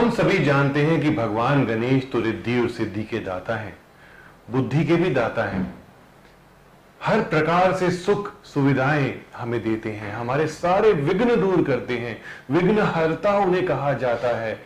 जानते 0.00 0.82
हैं 0.82 1.00
कि 1.00 1.10
भगवान 1.10 1.64
गणेश 1.64 2.08
तो 2.12 2.20
रिद्धि 2.20 2.60
और 2.60 2.68
सिद्धि 2.68 3.02
के 3.02 3.18
दाता 3.18 3.56
हैं, 3.56 3.76
बुद्धि 4.50 4.84
के 4.84 4.96
भी 4.96 5.10
दाता 5.10 5.44
हैं। 5.44 5.74
हर 7.00 7.20
प्रकार 7.20 7.72
से 7.72 7.90
सुख 7.90 8.32
सुविधाएँ 8.44 9.20
हमें 9.36 9.62
देते 9.62 9.92
हैं, 9.92 10.12
हमारे 10.14 10.46
सारे 10.46 10.92
विघ्न 10.92 11.40
दूर 11.40 11.62
करते 11.64 11.98
हैं। 11.98 12.20
विघ्न 12.50 12.78
हरता 12.78 13.36
उन्हें 13.38 13.66
कहा 13.66 13.92
जाता 13.92 14.28
है, 14.28 14.60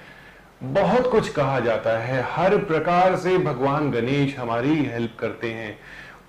बहुत 0.62 1.10
कुछ 1.10 1.28
कहा 1.28 1.60
जाता 1.60 1.98
है। 1.98 2.22
हर 2.30 2.56
प्रकार 2.56 3.16
से 3.16 3.38
भगवान 3.38 3.90
गणेश 3.90 4.38
हमारी 4.38 4.84
हेल्प 4.84 5.16
करते 5.20 5.52
हैं, 5.52 5.78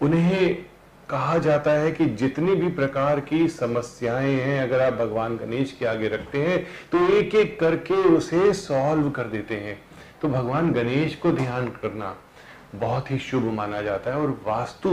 उन्हें 0.01 0.65
कहा 1.09 1.37
जाता 1.37 1.71
है 1.71 1.91
कि 1.91 2.05
जितनी 2.11 2.55
भी 2.55 2.69
प्रकार 2.71 3.19
की 3.19 3.47
समस्याएँ 3.47 4.35
हैं, 4.35 4.61
अगर 4.61 4.81
आप 4.81 4.93
भगवान 4.95 5.35
गणेश 5.37 5.71
के 5.71 5.85
आगे 5.85 6.07
रखते 6.07 6.41
हैं 6.43 6.63
तो 6.91 7.07
एक 7.09 7.35
एक 7.35 7.59
करके 7.59 7.93
उसे 8.09 8.53
सॉल्व 8.53 9.09
कर 9.09 9.27
देते 9.27 9.55
हैं। 9.55 9.77
तो 10.21 10.27
भगवान 10.29 10.71
गणेश 10.73 11.15
को 11.15 11.31
ध्यान 11.31 11.67
करना 11.73 12.15
बहुत 12.75 13.11
ही 13.11 13.19
शुभ 13.19 13.43
माना 13.53 13.81
जाता 13.81 14.11
है 14.11 14.17
और 14.17 14.31
वास्तु 14.45 14.91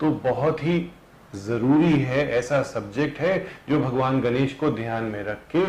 तो 0.00 0.10
बहुत 0.24 0.62
ही 0.64 0.90
ज़रूरी 1.36 1.92
है, 1.92 2.28
ऐसा 2.28 2.62
सब्जेक्ट 2.62 3.20
है 3.20 3.38
जो 3.68 3.80
भगवान 3.80 4.20
गणेश 4.20 4.54
को 4.54 4.70
ध्यान 4.70 5.04
में 5.04 5.22
रख 5.24 5.46
के 5.50 5.64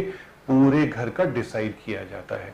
पूरे 0.47 0.85
घर 0.87 1.09
का 1.09 1.25
डिसाइड 1.25 1.75
किया 1.85 2.03
जाता 2.03 2.35
है। 2.35 2.53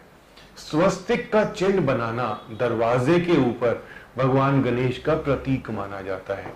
स्वस्तिक 0.59 1.31
का 1.33 1.43
चिन्ह 1.45 1.81
बनाना 1.85 2.29
दरवाजे 2.59 3.19
के 3.19 3.37
ऊपर 3.39 3.83
भगवान 4.17 4.61
गणेश 4.61 4.97
का 4.97 5.15
प्रतीक 5.15 5.69
माना 5.71 6.01
जाता 6.01 6.35
है। 6.35 6.53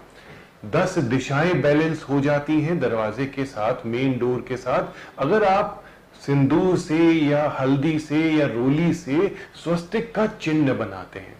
दस 0.64 0.98
दिशाएँ 1.00 1.54
बैलेंस 1.54 2.06
हो 2.10 2.20
जाती 2.22 2.60
हैं 2.62 2.80
दरवाजे 2.80 3.26
के 3.26 3.46
साथ, 3.46 3.86
मेन 3.86 4.18
डोर 4.20 4.46
के 4.48 4.58
साथ। 4.58 5.20
अगर 5.20 5.44
आप 5.44 5.84
सिंदूर 6.22 6.78
से 6.78 6.98
या 7.12 7.48
हल्दी 7.60 7.98
से 8.00 8.20
या 8.32 8.46
रोली 8.48 8.94
से 8.94 9.36
स्वस्तिक 9.56 10.14
का 10.16 10.26
चिन्ह 10.28 10.74
बनाते 10.74 11.20
हैं, 11.20 11.36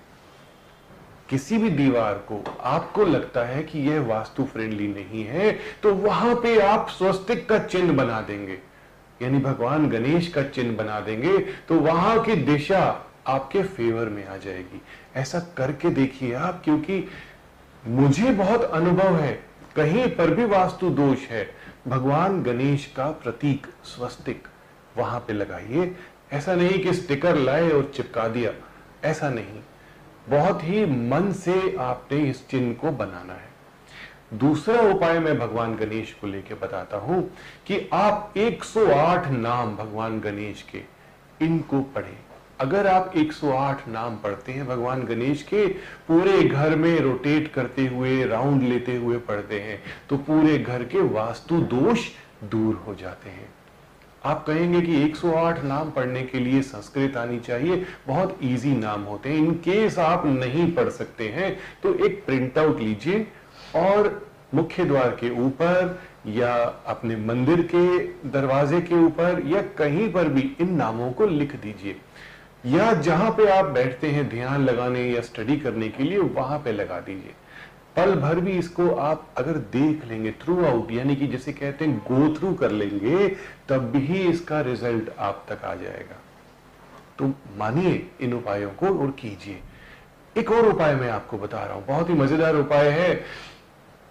किसी 1.30 1.58
भी 1.58 1.70
दीवार 1.70 2.14
को, 2.28 2.44
आपको 2.62 3.06
लगता 3.06 3.44
है 3.46 3.62
कि 3.64 3.80
यह 3.82 4.02
वास्तु 4.04 4.44
फ्रेंडली 4.46 4.88
नहीं 4.88 5.24
है 5.26 5.52
तो 5.84 5.94
वहाँ 5.96 6.36
पे 6.36 6.60
आप 6.62 6.90
स्वस्तिक 6.90 7.48
का 7.50 7.60
चिन्ह 7.60 7.94
बना 7.94 8.22
देंगे। 8.22 8.58
यानी 9.22 9.40
भगवान 9.40 9.90
गणेश 9.90 10.28
का 10.28 10.44
चिन्ह 10.46 10.76
बना 10.78 11.00
देंगे 11.00 11.38
तो 11.68 11.80
वहाँ 11.80 12.20
की 12.24 12.36
दिशा 12.36 12.84
आपके 13.28 13.64
फेवर 13.64 14.10
में 14.10 14.26
आ 14.28 14.38
जाएगी। 14.38 14.82
ऐसा 15.16 15.40
करके 15.58 15.90
देखिए 15.92 16.34
आप, 16.34 16.62
क्योंकि 16.64 17.04
मुझे 17.88 18.32
बहुत 18.32 18.64
अनुभव 18.64 19.16
है, 19.16 19.44
कहीं 19.76 20.08
पर 20.08 20.34
भी 20.34 20.46
वास्तु 20.46 20.90
दोष 20.90 21.20
है। 21.20 21.56
भगवान 21.88 22.44
गणेश 22.44 22.86
का 22.86 23.12
प्रतीक 23.12 23.68
स्वस्तिक, 23.84 24.48
वहाँ 24.98 25.20
पे 25.20 25.34
लगाइए। 25.34 25.96
ऐसा 26.32 26.56
नहीं 26.56 26.80
कि 26.80 26.94
स्टिकर 26.94 27.36
लाए 27.36 27.70
और 27.70 27.92
चिपका 27.96 28.28
दिया। 28.28 28.52
ऐसा 29.10 29.30
नहीं। 29.30 29.60
बहुत 30.30 30.64
ही 30.64 30.86
मन 30.86 31.32
से 31.32 31.76
आपने 31.76 32.18
इस 32.18 32.48
चिन्ह 32.48 32.74
को 32.74 32.92
बनाना 32.92 33.34
है। 33.34 33.52
दूसरा 34.34 34.82
उपाय 34.82 35.20
मैं 35.20 35.40
भगवान 35.40 35.76
गणेश 35.76 36.14
को 36.14 36.28
लेके 36.28 36.54
बताता 36.54 36.98
हूँ 36.98 37.32
कि 37.66 37.90
आप 37.94 38.34
108 38.38 39.28
नाम 39.28 39.76
भगवान 39.76 40.20
गणेश 40.20 40.62
के, 40.62 40.82
इनको 41.46 41.82
पढ़ें। 41.82 42.18
अगर 42.62 42.88
आप 42.88 43.14
108 43.18 43.88
नाम 43.88 44.16
पढ़ते 44.16 44.52
हैं, 44.52 44.68
भगवान 44.68 45.04
गणेश 45.04 45.42
के 45.44 45.66
पूरे 46.08 46.42
घर 46.42 46.76
में 46.76 47.00
रोटेट 47.00 47.52
करते 47.54 47.86
हुए, 47.86 48.24
राउंड 48.26 48.64
लेते 48.64 48.96
हुए 48.96 49.18
पढ़ते 49.20 49.60
हैं 49.60 49.82
तो 50.10 50.18
पूरे 50.20 50.58
घर 50.58 50.84
के 50.84 51.02
वास्तु 51.10 51.62
दोष 51.72 52.08
दूर 52.46 52.76
हो 52.88 52.96
जाते 52.96 53.30
हैं। 53.30 53.48
आप 54.26 54.44
कहेंगे 54.48 54.82
कि 54.82 55.02
108 55.04 55.64
नाम 55.64 55.90
पढ़ने 55.92 56.22
के 56.24 56.40
लिए 56.40 56.62
संस्कृत 56.64 57.18
आनी 57.18 57.40
चाहिए, 57.40 57.86
बहुत 58.08 58.38
इजी 58.44 58.76
नाम 58.78 59.04
होते 59.04 59.30
हैं। 59.30 59.38
इन 59.38 59.52
केस 59.66 59.98
आप 60.00 60.26
नहीं 60.28 60.72
पढ़ 60.74 60.90
सकते 60.92 61.30
हैं 61.30 61.58
तो 61.84 61.94
एक 62.06 62.24
प्रिंट 62.26 62.58
आउट 62.58 62.80
लीजिए 62.80 63.28
और 63.78 64.30
मुख्य 64.54 64.86
द्वार 64.86 65.10
के 65.20 65.30
ऊपर 65.42 66.00
या 66.28 66.54
अपने 66.88 67.16
मंदिर 67.18 67.62
के 67.74 67.98
दरवाजे 68.30 68.82
के 68.82 68.96
ऊपर 69.06 69.42
या 69.48 69.62
कहीं 69.78 70.12
पर 70.14 70.28
भी 70.30 70.42
इन 70.62 70.74
नामों 70.76 71.12
को 71.12 71.26
लिख 71.28 71.56
दीजिए। 71.56 71.96
या 72.64 72.92
जहाँ 72.94 73.30
पे 73.32 73.48
आप 73.50 73.66
बैठते 73.66 74.08
हैं 74.08 74.28
ध्यान 74.30 74.64
लगाने 74.64 75.04
या 75.04 75.22
स्टडी 75.22 75.58
करने 75.58 75.88
के 75.90 76.04
लिए, 76.04 76.18
वहाँ 76.18 76.58
पे 76.60 76.72
लगा 76.72 77.00
दीजिए। 77.00 77.34
पल 77.96 78.14
भर 78.16 78.40
भी 78.40 78.52
इसको 78.52 78.90
आप 78.92 79.26
अगर 79.38 79.58
देख 79.72 80.06
लेंगे 80.06 80.32
थ्रू 80.42 80.64
आउट 80.66 80.92
यानी 80.92 81.16
कि 81.16 81.28
जैसे 81.28 81.54
कहते 81.54 81.86
हैं 81.86 81.98
गो 82.08 82.34
थ्रू 82.36 82.54
कर 82.54 82.72
लेंगे, 82.72 83.28
तब 83.70 83.92
भी 83.92 84.20
इसका 84.22 84.60
रिज़ल्ट 84.62 85.10
आप 85.20 85.46
तक 85.50 85.66
आ 85.66 85.74
जाएगा। 85.76 86.20
तो 87.20 87.34
मानिए 87.58 88.06
इन 88.22 88.34
उपायों 88.34 88.70
को 88.72 88.88
और 89.00 89.12
कीजिए। 89.12 89.60
एक 90.36 90.52
और 90.52 90.68
उपाय 90.68 90.96
मैं 90.96 91.10
आपको 91.10 91.38
बता 91.38 91.64
रहा 91.64 91.76
हूँ, 91.76 91.86
बहुत 91.86 92.10
ही 92.10 92.14
मज़ेदार 92.14 92.56
उपाय 92.56 92.90
है। 92.90 93.14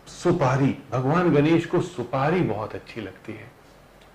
सुपारी, 0.06 0.76
भगवान 0.92 1.30
गणेश 1.34 1.66
को 1.66 1.80
सुपारी 1.80 2.40
बहुत 2.40 2.74
अच्छी 2.74 3.00
लगती 3.00 3.32
है। 3.32 3.48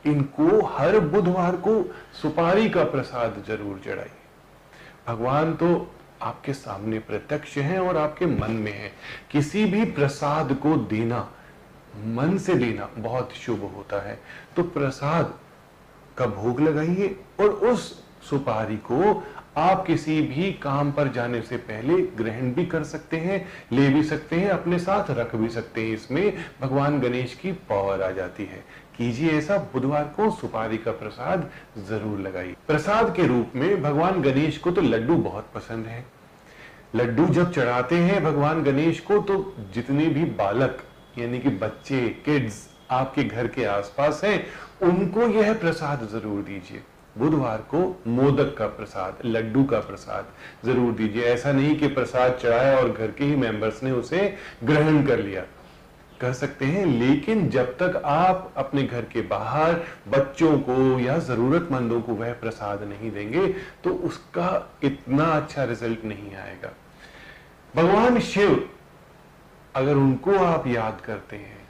इनको 0.06 0.62
हर 0.68 1.00
बुधवार 1.00 1.56
को 1.58 1.82
सुपारी 2.22 2.70
का 2.70 2.84
प्रसाद 2.84 3.44
ज़रूर 3.48 3.82
चढ़ाइए। 3.86 4.24
भगवान 5.08 5.54
तो 5.54 5.92
आपके 6.22 6.54
सामने 6.54 7.00
प्रत्यक्ष 7.00 7.58
है 7.58 7.80
और 7.80 7.98
आपके 7.98 8.26
मन 8.26 8.52
में 8.52 8.72
है। 8.72 8.92
किसी 9.32 9.66
भी 9.66 9.84
प्रसाद 9.86 10.54
को 10.54 10.76
देना, 10.76 11.20
मन 12.06 12.38
से 12.38 12.56
देना 12.56 12.90
बहुत 12.98 13.34
शुभ 13.34 13.72
होता 13.76 14.02
है। 14.08 14.20
तो 14.56 14.64
प्रसाद 14.64 15.34
का 16.18 16.26
भोग 16.26 16.60
लगाइए 16.62 17.16
और 17.40 17.50
उस 17.50 18.04
सुपारी 18.30 18.78
को 18.78 19.24
आप 19.58 19.86
किसी 19.86 20.22
भी 20.22 20.52
काम 20.54 20.92
पर 20.92 21.08
जाने 21.08 21.42
से 21.42 21.58
पहले 21.58 22.02
ग्रहण 22.18 22.52
भी 22.54 22.66
कर 22.66 22.84
सकते 22.84 23.18
हैं, 23.18 23.46
ले 23.72 23.88
भी 23.90 24.04
सकते 24.04 24.36
हैं, 24.36 24.50
अपने 24.50 24.80
साथ 24.80 25.12
रख 25.12 25.36
भी 25.36 25.50
सकते 25.50 25.82
हैं। 25.82 25.94
इसमें 25.94 26.34
भगवान 26.62 27.00
गणेश 27.00 27.34
की 27.34 27.52
पावर 27.52 28.02
आ 28.02 28.12
जाती 28.12 28.46
है। 28.46 28.64
कीजिए 28.98 29.32
ऐसा 29.32 29.58
बुधवार 29.74 30.04
को 30.16 30.30
सुपारी 30.32 30.78
का 30.78 30.92
प्रसाद 30.94 31.50
ज़रूर 31.90 32.20
लगाइए। 32.20 32.56
प्रसाद 32.68 33.14
के 33.16 33.28
रूप 33.28 33.52
में 33.56 33.82
भगवान 33.84 34.22
गणेश 34.22 34.58
को 34.58 34.72
तो 34.72 34.82
लड्डू 34.82 35.16
बहुत 35.16 35.50
पसंद 35.56 35.86
है। 35.86 36.04
लड्डू 36.96 37.26
जब 37.28 37.52
चढ़ाते 37.52 37.96
हैं 37.98 38.24
भगवान 38.24 38.64
गणेश 38.64 39.00
को 39.00 39.18
तो 39.20 39.56
जितने 39.74 40.06
भी 40.08 40.26
बालक, 40.36 40.84
यानी 41.18 41.40
कि 41.40 41.50
बच्चे 41.50 42.08
किड्स 42.26 42.68
आपके 42.92 43.24
घर 43.24 43.48
के 43.48 43.64
आसपास 43.66 44.22
हैं, 44.24 44.46
उनको 44.84 45.28
यह 45.30 45.54
प्रसाद 45.54 46.08
ज़रूर 46.12 46.42
दीजिए। 46.44 46.82
बुधवार 47.18 47.58
को 47.70 47.80
मोदक 48.08 48.56
का 48.58 48.66
प्रसाद, 48.70 49.18
लड्डू 49.26 49.64
का 49.64 49.80
प्रसाद 49.80 50.26
ज़रूर 50.66 50.94
दीजिए। 50.94 51.24
ऐसा 51.26 51.52
नहीं 51.52 51.76
कि 51.76 51.88
प्रसाद 51.90 52.38
चढ़ाया 52.42 52.78
और 52.78 52.92
घर 52.92 53.12
के 53.12 53.26
ही 53.26 53.36
मेंबर्स 53.36 53.84
ने 53.84 53.92
उसे 53.94 54.34
ग्रहण 54.64 55.06
कर 55.06 55.20
लिया। 55.20 55.44
कर 56.22 56.34
सकते 56.34 56.66
हैं, 56.66 56.86
लेकिन 56.86 57.50
जब 57.50 57.72
तक 57.78 58.02
आप 58.06 58.54
अपने 58.58 58.84
घर 58.84 59.02
के 59.04 59.22
बाहर 59.28 59.82
बच्चों 60.08 60.58
को 60.60 61.00
या 61.00 61.18
जरूरतमंदों 61.20 62.02
को 62.02 62.14
वह 62.14 62.34
प्रसाद 62.34 62.84
नहीं 62.84 63.12
देंगे 63.12 63.48
तो 63.84 63.94
उसका 64.06 64.50
इतना 64.84 65.26
अच्छा 65.32 65.64
रिज़ल्ट 65.64 66.06
नहीं 66.06 66.36
आएगा। 66.36 66.72
भगवान 67.76 68.20
शिव, 68.22 68.70
अगर 69.76 69.96
उनको 69.96 70.38
आप 70.38 70.68
याद 70.68 71.02
करते 71.06 71.36
हैं, 71.36 71.68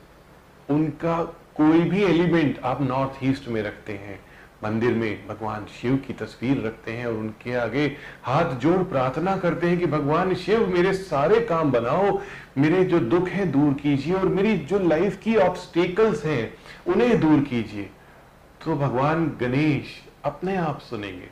उनका 0.69 1.23
कोई 1.55 1.79
भी 1.81 2.03
एलिमेंट 2.03 2.59
आप 2.65 2.81
नॉर्थ 2.81 3.23
ईस्ट 3.23 3.47
में 3.47 3.61
रखते 3.63 3.93
हैं 3.93 4.19
मंदिर 4.63 4.93
में 4.93 5.27
भगवान 5.27 5.65
शिव 5.65 5.95
की 5.97 6.13
तस्वीर 6.13 6.65
रखते 6.65 6.91
हैं 6.91 7.07
और 7.07 7.13
उनके 7.13 7.55
आगे 7.55 7.97
हाथ 8.23 8.55
जोड़ 8.55 8.83
प्रार्थना 8.83 9.37
करते 9.37 9.67
हैं 9.67 9.79
कि 9.79 9.85
भगवान 9.85 10.35
शिव, 10.35 10.67
मेरे 10.67 10.93
सारे 10.93 11.39
काम 11.39 11.71
बनाओ, 11.71 12.21
मेरे 12.57 12.83
जो 12.83 12.99
दुख 12.99 13.27
हैं 13.27 13.51
दूर 13.51 13.73
कीजिए 13.73 14.13
और 14.13 14.27
मेरी 14.27 14.57
जो 14.57 14.79
लाइफ 14.79 15.17
की 15.23 15.35
ऑब्स्टेकल्स 15.35 16.25
हैं, 16.25 16.57
उन्हें 16.87 17.19
दूर 17.19 17.39
कीजिए। 17.39 17.89
तो 18.65 18.75
भगवान 18.75 19.37
गणेश 19.41 20.03
अपने 20.25 20.57
आप 20.57 20.79
सुनेंगे। 20.79 21.27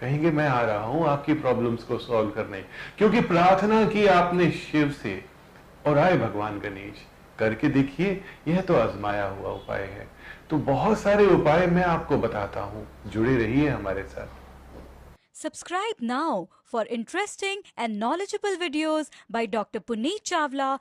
कहेंगे, 0.00 0.30
मैं 0.30 0.48
आ 0.48 0.60
रहा 0.60 0.84
हूँ 0.84 1.06
आपकी 1.06 1.34
प्रॉब्लम्स 1.34 1.82
को 1.82 1.98
सॉल्व 1.98 2.30
करने। 2.30 2.64
क्योंकि 2.98 3.20
प्रार्थना 3.20 3.86
की 3.86 4.06
आपने 4.06 4.50
शिव 4.50 4.90
से 4.90 5.24
और 5.86 5.98
आए 5.98 6.18
भगवान 6.18 6.58
गणेश। 6.58 7.11
करके 7.42 7.68
देखिए, 7.70 8.20
यह 8.48 8.60
तो 8.60 8.74
आजमाया 8.76 9.26
हुआ 9.28 9.52
उपाय 9.52 9.82
है। 9.88 10.06
तो 10.50 10.56
बहुत 10.66 10.98
सारे 10.98 11.26
उपाय 11.30 11.66
मैं 11.66 11.84
आपको 11.86 12.18
बताता 12.18 12.60
हूँ। 12.62 12.86
जुड़े 13.06 13.36
रहिए 13.36 13.68
हमारे 13.68 14.02
साथ। 14.08 14.40
Subscribe 15.34 15.96
now 16.02 16.44
for 16.72 16.86
interesting 16.86 17.62
and 17.78 17.96
knowledgeable 17.98 18.56
videos 18.56 19.08
by 19.32 19.46
doctor 19.46 19.78
Puneet 19.78 20.22
Chawla 20.24 20.78